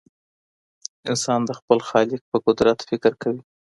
انسان 1.09 1.39
د 1.45 1.51
خپل 1.59 1.79
خالق 1.89 2.21
په 2.31 2.37
قدرت 2.45 2.79
فکر 2.89 3.11
کوي. 3.21 3.41